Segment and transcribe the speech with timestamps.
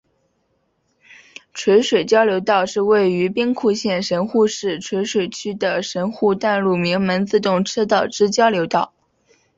[1.53, 8.95] 垂水交流道是位于兵库县神户市垂水区的神户淡路鸣门自动车道之交流道。